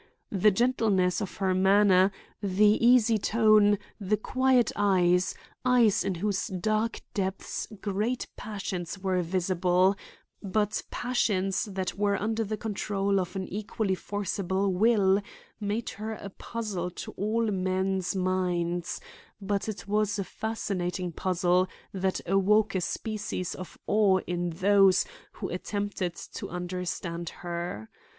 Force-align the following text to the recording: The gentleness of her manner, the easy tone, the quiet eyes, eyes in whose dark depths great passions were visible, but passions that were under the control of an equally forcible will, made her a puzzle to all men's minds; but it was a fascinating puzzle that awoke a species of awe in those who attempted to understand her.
The 0.31 0.49
gentleness 0.49 1.21
of 1.21 1.37
her 1.37 1.53
manner, 1.53 2.11
the 2.41 2.83
easy 2.83 3.19
tone, 3.19 3.77
the 3.99 4.17
quiet 4.17 4.71
eyes, 4.75 5.35
eyes 5.63 6.03
in 6.03 6.15
whose 6.15 6.47
dark 6.47 7.01
depths 7.13 7.67
great 7.81 8.25
passions 8.35 8.97
were 8.97 9.21
visible, 9.21 9.95
but 10.41 10.81
passions 10.89 11.65
that 11.65 11.99
were 11.99 12.19
under 12.19 12.43
the 12.43 12.57
control 12.57 13.19
of 13.19 13.35
an 13.35 13.47
equally 13.47 13.93
forcible 13.93 14.73
will, 14.73 15.21
made 15.59 15.91
her 15.91 16.13
a 16.13 16.31
puzzle 16.31 16.89
to 16.89 17.11
all 17.11 17.51
men's 17.51 18.15
minds; 18.15 18.99
but 19.39 19.69
it 19.69 19.87
was 19.87 20.17
a 20.17 20.23
fascinating 20.23 21.11
puzzle 21.11 21.67
that 21.93 22.19
awoke 22.25 22.73
a 22.73 22.81
species 22.81 23.53
of 23.53 23.77
awe 23.85 24.17
in 24.25 24.49
those 24.49 25.05
who 25.33 25.49
attempted 25.49 26.15
to 26.15 26.49
understand 26.49 27.29
her. 27.45 27.87